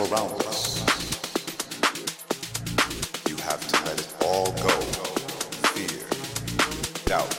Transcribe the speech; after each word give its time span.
around 0.00 0.40
us. 0.46 0.78
You 3.28 3.36
have 3.36 3.66
to 3.66 3.84
let 3.84 3.98
it 3.98 4.14
all 4.24 4.52
go. 4.52 4.68
Fear, 5.74 6.06
doubt. 7.06 7.37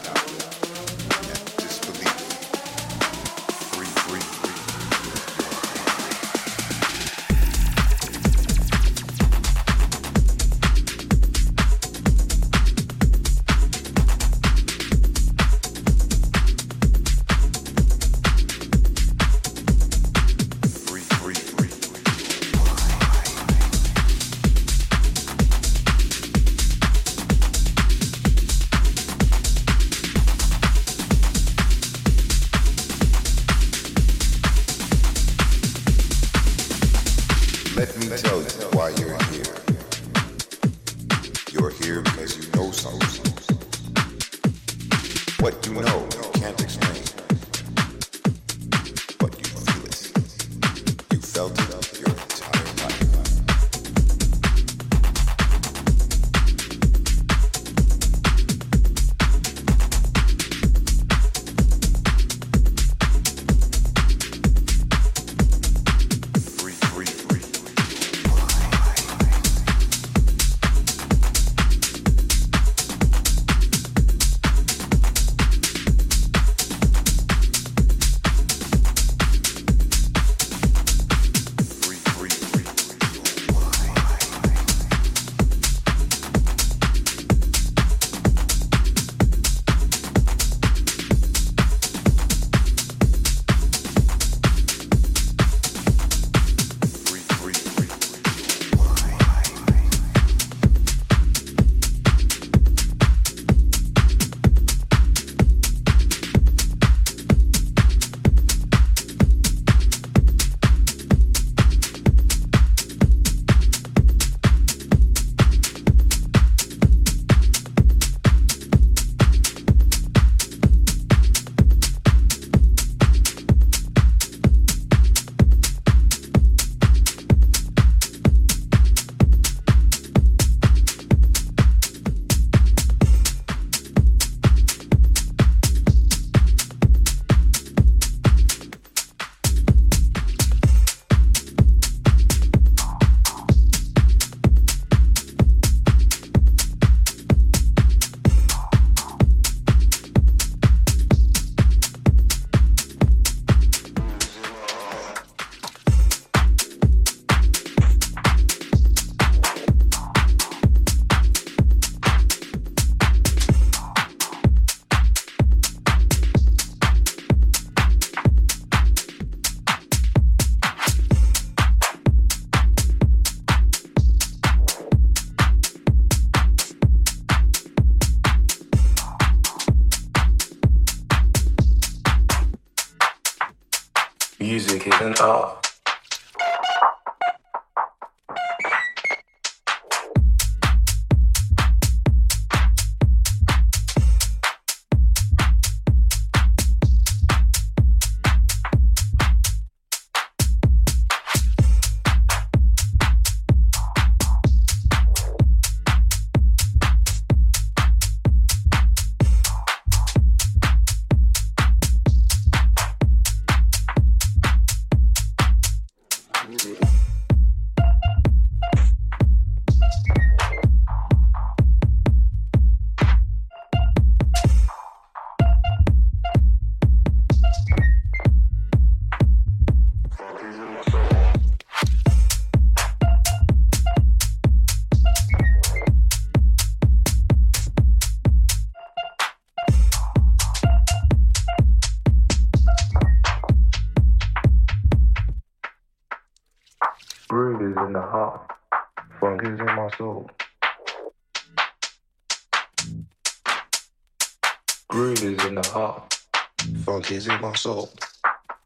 Is 257.19 257.27
in 257.27 257.41
my 257.41 257.53
soul. 257.53 257.89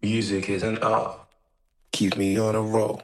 Music 0.03 0.47
is 0.47 0.61
an 0.61 0.77
art. 0.83 1.17
Keeps 1.91 2.15
me 2.17 2.37
on 2.37 2.53
a 2.53 2.61
roll. 2.61 3.01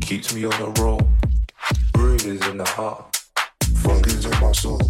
Keeps 0.00 0.32
me 0.34 0.46
on 0.46 0.54
a 0.54 0.70
roll. 0.80 1.06
Groove 1.92 2.26
is 2.26 2.46
in 2.48 2.56
the 2.56 2.64
heart. 2.64 3.14
Funk 3.82 4.06
is 4.06 4.24
in 4.24 4.40
my 4.40 4.52
soul. 4.52 4.80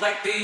Like 0.00 0.22
these. 0.22 0.35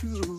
choose 0.00 0.29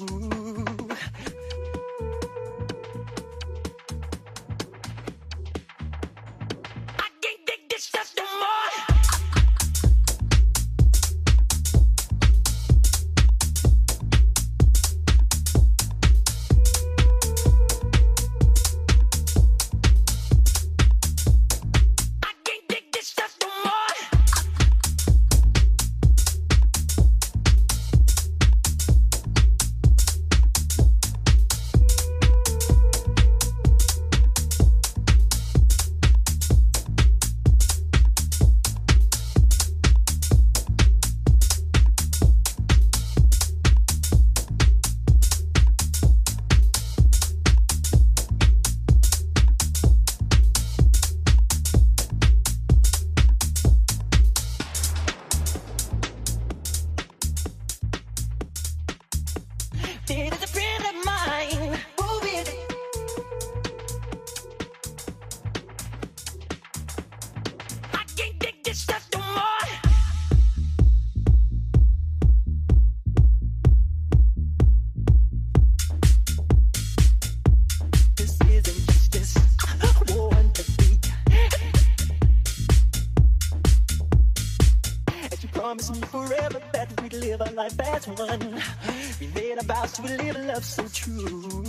love 90.45 90.65
so 90.65 90.87
true. 90.87 91.67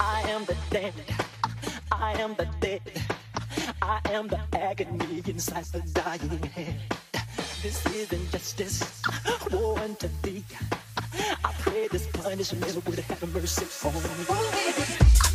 I 0.00 0.22
am 0.30 0.44
the 0.44 0.56
dead. 0.70 0.94
I 1.92 2.12
am 2.20 2.34
the 2.34 2.48
dead. 2.60 2.80
I 3.82 4.00
am 4.10 4.28
the 4.28 4.40
agony 4.52 5.22
inside 5.26 5.64
the 5.66 5.80
dying 5.92 6.42
head. 6.54 6.80
This 7.62 7.84
is 7.86 8.12
injustice, 8.12 9.02
war 9.52 9.78
unto 9.78 10.08
thee. 10.22 10.44
I 11.44 11.52
pray 11.60 11.88
this 11.88 12.06
punishment 12.08 12.86
would 12.86 12.98
have 12.98 13.34
mercy 13.34 13.66
on 13.86 13.94
me. 13.94 15.25